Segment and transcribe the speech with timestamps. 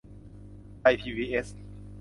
[0.79, 1.47] ไทยพีบีเอส